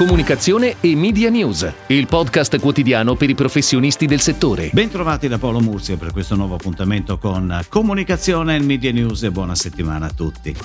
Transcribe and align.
Comunicazione 0.00 0.76
e 0.80 0.96
Media 0.96 1.28
News, 1.28 1.70
il 1.88 2.06
podcast 2.06 2.58
quotidiano 2.58 3.16
per 3.16 3.28
i 3.28 3.34
professionisti 3.34 4.06
del 4.06 4.20
settore. 4.20 4.70
Bentrovati 4.72 5.28
da 5.28 5.36
Paolo 5.36 5.60
Murzio 5.60 5.98
per 5.98 6.10
questo 6.10 6.36
nuovo 6.36 6.54
appuntamento 6.54 7.18
con 7.18 7.62
Comunicazione 7.68 8.56
e 8.56 8.60
Media 8.60 8.92
News 8.92 9.24
e 9.24 9.30
buona 9.30 9.54
settimana 9.54 10.06
a 10.06 10.10
tutti. 10.10 10.56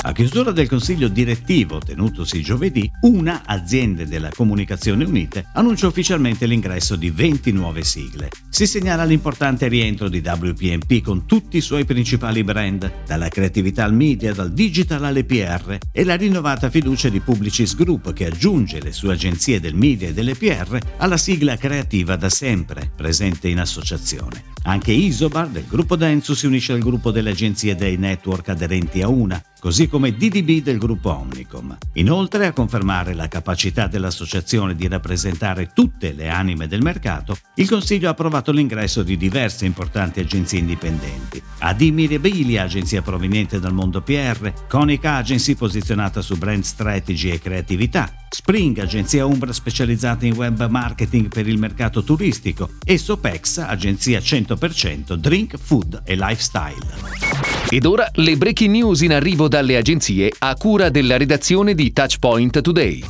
A 0.00 0.12
chiusura 0.12 0.52
del 0.52 0.68
consiglio 0.68 1.08
direttivo 1.08 1.80
tenutosi 1.80 2.40
giovedì, 2.40 2.90
una 3.02 3.42
azienda 3.44 4.04
della 4.04 4.30
Comunicazione 4.34 5.04
Unite 5.04 5.48
annuncia 5.52 5.86
ufficialmente 5.86 6.46
l'ingresso 6.46 6.96
di 6.96 7.10
20 7.10 7.52
nuove 7.52 7.84
sigle. 7.84 8.30
Si 8.54 8.66
segnala 8.66 9.04
l'importante 9.04 9.66
rientro 9.66 10.10
di 10.10 10.18
WPMP 10.18 11.00
con 11.00 11.24
tutti 11.24 11.56
i 11.56 11.62
suoi 11.62 11.86
principali 11.86 12.44
brand, 12.44 13.04
dalla 13.06 13.30
creatività 13.30 13.84
al 13.84 13.94
media, 13.94 14.34
dal 14.34 14.52
digital 14.52 15.04
alle 15.04 15.24
PR, 15.24 15.78
e 15.90 16.04
la 16.04 16.16
rinnovata 16.16 16.68
fiducia 16.68 17.08
di 17.08 17.20
Publicis 17.20 17.74
Group 17.74 18.12
che 18.12 18.26
aggiunge 18.26 18.82
le 18.82 18.92
sue 18.92 19.14
agenzie 19.14 19.58
del 19.58 19.74
media 19.74 20.08
e 20.08 20.12
delle 20.12 20.34
PR 20.34 20.78
alla 20.98 21.16
sigla 21.16 21.56
creativa 21.56 22.16
da 22.16 22.28
sempre 22.28 22.92
presente 22.94 23.48
in 23.48 23.58
associazione. 23.58 24.44
Anche 24.64 24.92
Isobar 24.92 25.48
del 25.48 25.64
gruppo 25.66 25.96
Densu 25.96 26.34
si 26.34 26.44
unisce 26.44 26.74
al 26.74 26.80
gruppo 26.80 27.10
delle 27.10 27.30
agenzie 27.30 27.74
dei 27.74 27.96
network 27.96 28.50
aderenti 28.50 29.00
a 29.00 29.08
una, 29.08 29.42
così 29.62 29.86
come 29.86 30.16
DDB 30.16 30.60
del 30.60 30.76
gruppo 30.76 31.16
Omnicom. 31.16 31.78
Inoltre, 31.92 32.46
a 32.46 32.52
confermare 32.52 33.14
la 33.14 33.28
capacità 33.28 33.86
dell'associazione 33.86 34.74
di 34.74 34.88
rappresentare 34.88 35.70
tutte 35.72 36.12
le 36.14 36.28
anime 36.28 36.66
del 36.66 36.82
mercato, 36.82 37.36
il 37.54 37.68
Consiglio 37.68 38.08
ha 38.08 38.10
approvato 38.10 38.50
l'ingresso 38.50 39.04
di 39.04 39.16
diverse 39.16 39.64
importanti 39.64 40.18
agenzie 40.18 40.58
indipendenti. 40.58 41.40
Adimir 41.60 42.18
Bilia, 42.18 42.64
agenzia 42.64 43.02
proveniente 43.02 43.60
dal 43.60 43.72
mondo 43.72 44.02
PR, 44.02 44.52
Konica 44.68 45.14
Agency 45.14 45.54
posizionata 45.54 46.22
su 46.22 46.36
brand 46.36 46.64
strategy 46.64 47.30
e 47.30 47.38
creatività, 47.38 48.12
Spring, 48.30 48.76
agenzia 48.80 49.26
Umbra 49.26 49.52
specializzata 49.52 50.26
in 50.26 50.34
web 50.34 50.66
marketing 50.68 51.28
per 51.28 51.46
il 51.46 51.58
mercato 51.60 52.02
turistico, 52.02 52.70
e 52.84 52.98
Sopex, 52.98 53.58
agenzia 53.58 54.18
100% 54.18 55.14
drink, 55.14 55.56
food 55.56 56.02
e 56.04 56.16
lifestyle. 56.16 57.31
Ed 57.68 57.84
ora 57.86 58.08
le 58.14 58.36
breaking 58.36 58.70
news 58.70 59.00
in 59.00 59.12
arrivo 59.12 59.48
dalle 59.48 59.76
agenzie 59.76 60.32
a 60.38 60.54
cura 60.56 60.90
della 60.90 61.16
redazione 61.16 61.74
di 61.74 61.92
Touchpoint 61.92 62.60
Today. 62.60 63.02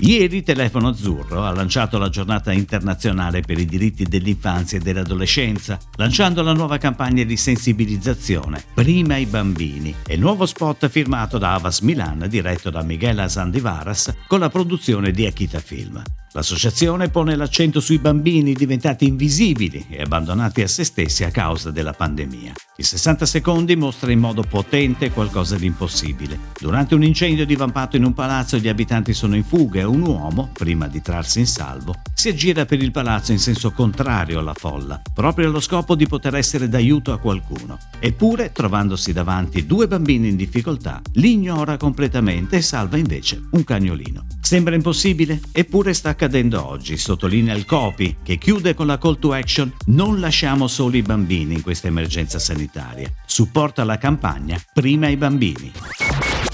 Ieri 0.00 0.42
Telefono 0.42 0.88
Azzurro 0.88 1.42
ha 1.42 1.52
lanciato 1.52 1.96
la 1.96 2.10
giornata 2.10 2.52
internazionale 2.52 3.40
per 3.40 3.58
i 3.58 3.64
diritti 3.64 4.04
dell'infanzia 4.04 4.78
e 4.78 4.82
dell'adolescenza, 4.82 5.78
lanciando 5.96 6.42
la 6.42 6.52
nuova 6.52 6.76
campagna 6.76 7.24
di 7.24 7.36
sensibilizzazione 7.36 8.62
Prima 8.74 9.14
ai 9.14 9.24
bambini 9.24 9.94
e 10.06 10.14
il 10.14 10.20
nuovo 10.20 10.44
spot 10.44 10.88
firmato 10.88 11.38
da 11.38 11.54
Avas 11.54 11.80
Milan 11.80 12.26
diretto 12.28 12.68
da 12.68 12.82
Miguel 12.82 13.18
Asandivaras 13.18 14.14
con 14.26 14.40
la 14.40 14.50
produzione 14.50 15.12
di 15.12 15.24
Akita 15.24 15.60
Film. 15.60 16.02
L'associazione 16.36 17.08
pone 17.08 17.34
l'accento 17.34 17.80
sui 17.80 17.96
bambini 17.96 18.52
diventati 18.52 19.06
invisibili 19.06 19.86
e 19.88 20.02
abbandonati 20.02 20.60
a 20.60 20.68
se 20.68 20.84
stessi 20.84 21.24
a 21.24 21.30
causa 21.30 21.70
della 21.70 21.94
pandemia. 21.94 22.52
I 22.76 22.82
60 22.82 23.24
secondi 23.24 23.74
mostra 23.74 24.12
in 24.12 24.18
modo 24.18 24.42
potente 24.42 25.10
qualcosa 25.10 25.56
di 25.56 25.64
impossibile. 25.64 26.38
Durante 26.60 26.94
un 26.94 27.04
incendio 27.04 27.46
divampato 27.46 27.96
in 27.96 28.04
un 28.04 28.12
palazzo 28.12 28.58
gli 28.58 28.68
abitanti 28.68 29.14
sono 29.14 29.34
in 29.34 29.44
fuga 29.44 29.80
e 29.80 29.84
un 29.84 30.02
uomo, 30.02 30.50
prima 30.52 30.88
di 30.88 31.00
trarsi 31.00 31.38
in 31.38 31.46
salvo, 31.46 31.94
si 32.12 32.28
aggira 32.28 32.66
per 32.66 32.82
il 32.82 32.90
palazzo 32.90 33.32
in 33.32 33.38
senso 33.38 33.72
contrario 33.72 34.38
alla 34.38 34.52
folla, 34.52 35.00
proprio 35.14 35.48
allo 35.48 35.60
scopo 35.60 35.94
di 35.94 36.06
poter 36.06 36.34
essere 36.34 36.68
d'aiuto 36.68 37.14
a 37.14 37.18
qualcuno. 37.18 37.78
Eppure, 37.98 38.52
trovandosi 38.52 39.14
davanti 39.14 39.64
due 39.64 39.88
bambini 39.88 40.28
in 40.28 40.36
difficoltà, 40.36 41.00
li 41.14 41.32
ignora 41.32 41.78
completamente 41.78 42.56
e 42.56 42.62
salva 42.62 42.98
invece 42.98 43.40
un 43.52 43.64
cagnolino. 43.64 44.26
Sembra 44.38 44.74
impossibile? 44.74 45.40
Eppure 45.50 45.94
sta 45.94 46.10
accadendo 46.10 46.24
oggi, 46.54 46.96
sottolinea 46.96 47.54
il 47.54 47.64
copy, 47.64 48.16
che 48.22 48.38
chiude 48.38 48.74
con 48.74 48.86
la 48.86 48.98
call 48.98 49.18
to 49.18 49.32
action 49.32 49.72
Non 49.86 50.20
lasciamo 50.20 50.66
soli 50.66 50.98
i 50.98 51.02
bambini 51.02 51.54
in 51.54 51.62
questa 51.62 51.88
emergenza 51.88 52.38
sanitaria. 52.38 53.10
Supporta 53.26 53.84
la 53.84 53.98
campagna 53.98 54.60
Prima 54.72 55.08
i 55.08 55.16
bambini. 55.16 55.72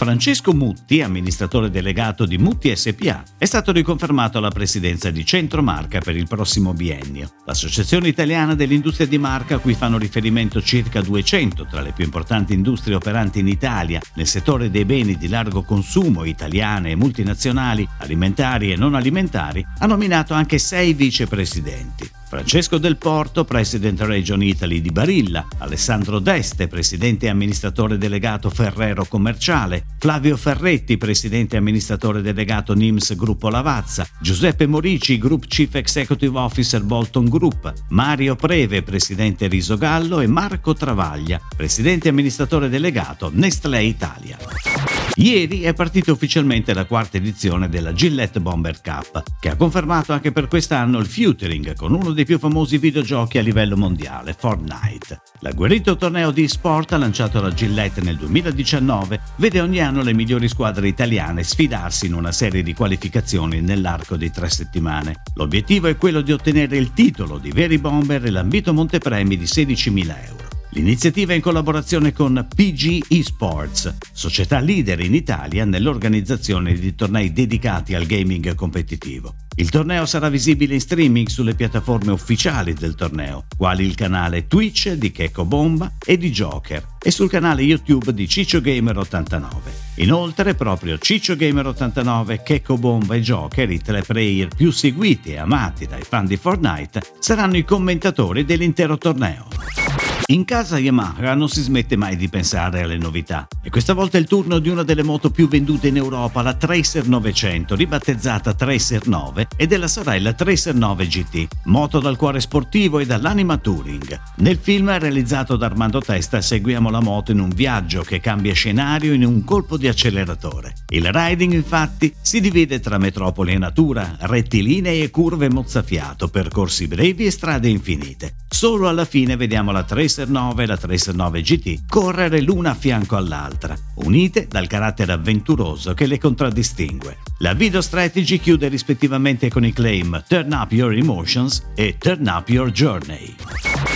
Francesco 0.03 0.53
Mutti, 0.53 1.01
amministratore 1.01 1.71
delegato 1.71 2.27
di 2.27 2.37
Mutti 2.37 2.75
SPA, 2.75 3.23
è 3.39 3.45
stato 3.45 3.71
riconfermato 3.71 4.39
alla 4.39 4.51
presidenza 4.51 5.13
di 5.13 5.25
Centro 5.25 5.63
Marca 5.63 6.01
per 6.01 6.17
il 6.17 6.27
prossimo 6.27 6.73
biennio. 6.73 7.31
L'associazione 7.47 8.09
italiana 8.09 8.57
dell'industria 8.57 9.07
di 9.07 9.17
marca, 9.17 9.55
a 9.55 9.59
cui 9.59 9.75
fanno 9.75 9.99
riferimento 9.99 10.61
circa 10.61 11.01
200 11.01 11.67
tra 11.67 11.83
le 11.83 11.93
più 11.93 12.03
importanti 12.03 12.53
industrie 12.53 12.97
operanti 12.97 13.39
in 13.39 13.47
Italia 13.47 14.01
nel 14.15 14.27
settore 14.27 14.73
dei 14.73 14.85
beni 14.85 15.17
di 15.17 15.29
largo 15.29 15.63
consumo 15.63 16.25
italiane 16.25 16.91
e 16.91 16.97
multinazionali, 16.97 17.89
alimentari 17.99 18.73
e 18.73 18.77
non 18.77 18.97
alimentari, 18.97 19.65
ha 19.79 19.87
nominato 19.87 20.35
anche 20.35 20.59
sei 20.59 20.95
vicepresidenti. 20.95 22.11
Francesco 22.33 22.79
Del 22.79 22.97
Porto, 22.97 23.45
President 23.45 24.01
Region 24.01 24.43
Italy 24.43 24.81
di 24.81 24.89
Barilla, 24.89 25.47
Alessandro 25.59 26.19
Deste, 26.19 26.67
Presidente 26.67 27.27
e 27.27 27.29
amministratore 27.29 27.99
delegato 27.99 28.49
Ferrero 28.49 29.05
Commerciale, 29.05 29.85
Flavio 29.99 30.39
Ferretti, 30.39 30.97
Presidente 30.97 31.57
e 31.57 31.59
amministratore 31.59 32.23
delegato 32.23 32.73
NIMS 32.73 33.17
Gruppo 33.17 33.51
Lavazza, 33.51 34.09
Giuseppe 34.19 34.67
Morici, 34.67 35.19
Group 35.19 35.47
Chief 35.47 35.75
Executive 35.75 36.39
Officer 36.39 36.83
Bolton 36.83 37.29
Group, 37.29 37.71
Mario 37.91 38.35
Preve, 38.35 38.83
Presidente 38.83 39.47
Risogallo 39.47 40.21
e 40.21 40.27
Marco 40.27 40.73
Travaglia, 40.73 41.39
Presidente 41.55 42.07
e 42.07 42.13
amministratore 42.13 42.71
delegato 42.71 43.31
Nestlé 43.31 43.83
Italia. 43.83 45.02
Ieri 45.17 45.61
è 45.63 45.75
partita 45.75 46.11
ufficialmente 46.11 46.73
la 46.73 46.87
quarta 46.87 47.19
edizione 47.19 47.69
della 47.69 47.93
Gillette 47.93 48.41
Bomber 48.41 48.81
Cup, 48.81 49.23
che 49.41 49.51
ha 49.51 49.57
confermato 49.57 50.13
anche 50.15 50.33
per 50.33 50.49
quest'anno 50.49 50.99
il 50.99 51.07
featuring 51.07 51.75
con 51.75 51.93
uno 51.93 52.13
dei 52.13 52.25
più 52.25 52.39
famosi 52.39 52.79
videogiochi 52.79 53.37
a 53.37 53.43
livello 53.43 53.77
mondiale, 53.77 54.35
Fortnite. 54.37 55.21
L'agguerrito 55.41 55.97
torneo 55.97 56.31
di 56.31 56.49
sport 56.49 56.93
lanciato 56.93 57.41
da 57.41 57.53
Gillette 57.53 58.01
nel 58.01 58.17
2019 58.17 59.21
vede 59.37 59.61
ogni 59.61 59.81
anno 59.81 60.03
le 60.03 60.15
migliori 60.15 60.49
squadre 60.49 60.89
italiane 60.89 61.43
sfidarsi 61.43 62.07
in 62.07 62.15
una 62.15 62.33
serie 62.33 62.63
di 62.63 62.73
qualificazioni 62.73 63.61
nell'arco 63.61 64.17
di 64.17 64.31
tre 64.31 64.49
settimane. 64.49 65.17
L'obiettivo 65.35 65.89
è 65.89 65.97
quello 65.97 66.23
di 66.23 66.33
ottenere 66.33 66.79
il 66.79 66.95
titolo 66.95 67.37
di 67.37 67.51
veri 67.51 67.77
bomber 67.77 68.25
e 68.25 68.31
l'ambito 68.31 68.73
montepremi 68.73 69.37
di 69.37 69.45
16.000 69.45 70.17
euro. 70.27 70.42
L'iniziativa 70.75 71.33
è 71.33 71.37
in 71.37 71.43
collaborazione 71.43 72.15
con 72.15 72.47
PG 72.55 73.05
Esports, 73.09 73.95
società 74.11 74.59
leader 74.59 75.01
in 75.01 75.15
Italia 75.15 75.67
nell'organizzazione 75.67 76.73
di 76.73 76.95
tornei 76.95 77.31
dedicati 77.31 77.95
al 77.95 78.07
gaming 78.07 78.55
competitivo. 78.55 79.35
Il 79.57 79.69
torneo 79.69 80.07
sarà 80.07 80.31
visibile 80.31 80.73
in 80.73 80.81
streaming 80.81 81.29
sulle 81.29 81.55
piattaforme 81.55 82.13
ufficiali 82.13 82.73
del 82.73 82.95
torneo, 82.95 83.45
quali 83.55 83.85
il 83.85 83.95
canale 83.95 84.47
Twitch 84.47 84.93
di 84.93 85.13
Checco 85.13 85.45
Bomba 85.45 85.93
e 86.03 86.17
di 86.17 86.31
Joker, 86.31 86.83
e 87.03 87.11
sul 87.11 87.29
canale 87.29 87.61
YouTube 87.61 88.15
di 88.15 88.27
Ciccio 88.27 88.63
Gamer 88.63 88.97
89. 88.97 89.71
Inoltre, 89.97 90.55
proprio 90.55 90.97
Ciccio 90.97 91.37
Gamer 91.37 91.67
89, 91.67 92.43
Checco 92.43 92.79
Bomba 92.79 93.15
e 93.15 93.21
Joker, 93.21 93.71
i 93.71 93.83
tre 93.83 94.01
player 94.01 94.49
più 94.49 94.71
seguiti 94.71 95.33
e 95.33 95.39
amati 95.39 95.85
dai 95.87 96.03
fan 96.03 96.25
di 96.25 96.39
Fortnite, 96.39 97.03
saranno 97.19 97.59
i 97.59 97.65
commentatori 97.65 98.47
dell'intero 98.47 98.97
torneo. 98.97 99.82
In 100.27 100.45
casa 100.45 100.79
Yamaha 100.79 101.35
non 101.35 101.49
si 101.49 101.63
smette 101.63 101.97
mai 101.97 102.17
di 102.17 102.29
pensare 102.29 102.83
alle 102.83 102.97
novità 102.97 103.47
e 103.63 103.71
questa 103.71 103.93
volta 103.93 104.19
è 104.19 104.21
il 104.21 104.27
turno 104.27 104.59
di 104.59 104.69
una 104.69 104.83
delle 104.83 105.03
moto 105.03 105.31
più 105.31 105.49
vendute 105.49 105.89
in 105.89 105.97
Europa, 105.97 106.43
la 106.43 106.55
Tracer 106.55 107.07
900, 107.07 107.75
ribattezzata 107.75 108.55
Tracer 108.55 109.07
9 109.07 109.49
e 109.57 109.67
della 109.67 109.89
sarà 109.89 110.19
la 110.21 110.33
Tracer 110.33 110.75
9 110.75 111.07
GT, 111.07 111.47
moto 111.65 111.99
dal 111.99 112.17
cuore 112.17 112.41
sportivo 112.41 112.99
e 112.99 113.07
dall'anima 113.07 113.57
touring. 113.59 114.21
Nel 114.37 114.59
film 114.59 114.97
realizzato 114.99 115.57
da 115.57 115.67
Armando 115.67 116.01
Testa 116.01 116.41
seguiamo 116.41 116.91
la 116.91 117.01
moto 117.01 117.33
in 117.33 117.41
un 117.41 117.51
viaggio 117.51 118.03
che 118.03 118.21
cambia 118.21 118.55
scenario 118.55 119.13
in 119.13 119.25
un 119.25 119.45
colpo 119.45 119.77
di 119.77 119.89
acceleratore. 119.89 120.75
Il 120.93 121.11
riding 121.11 121.55
infatti 121.55 122.13
si 122.21 122.39
divide 122.39 122.79
tra 122.79 122.99
metropoli 122.99 123.53
e 123.53 123.59
natura, 123.59 124.15
rettilinei 124.21 125.01
e 125.01 125.09
curve 125.09 125.49
mozzafiato, 125.49 126.29
percorsi 126.29 126.87
brevi 126.87 127.25
e 127.25 127.31
strade 127.31 127.69
infinite. 127.69 128.35
Solo 128.47 128.89
alla 128.89 129.07
fine 129.07 129.37
vediamo 129.37 129.73
la 129.73 129.85
Tracer 129.85 130.29
9 130.29 130.65
e 130.65 130.67
la 130.67 130.77
Tracer 130.77 131.15
9 131.15 131.41
GT 131.41 131.85
correre 131.89 132.43
l'una 132.43 132.73
a 132.73 132.75
fianco 132.75 133.17
all'altra, 133.17 133.75
unite 134.05 134.47
dal 134.47 134.67
carattere 134.67 135.13
avventuroso 135.13 135.95
che 135.95 136.05
le 136.05 136.19
contraddistingue. 136.19 137.17
La 137.39 137.55
Video 137.55 137.81
Strategy 137.81 138.39
chiude 138.39 138.69
rispettivamente 138.69 139.49
con 139.49 139.65
i 139.65 139.73
claim 139.73 140.23
Turn 140.29 140.53
Up 140.53 140.73
Your 140.73 140.93
Emotions 140.93 141.69
e 141.75 141.97
Turn 141.97 142.27
Up 142.27 142.51
Your 142.51 142.71
Journey. 142.71 143.35